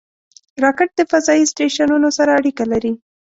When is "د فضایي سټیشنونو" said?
0.95-2.09